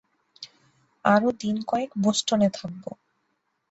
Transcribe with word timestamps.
আরও 1.05 1.29
দিন 1.41 1.55
কয়েক 1.67 1.91
বোষ্টনে 1.97 2.49
থাকব। 2.53 2.83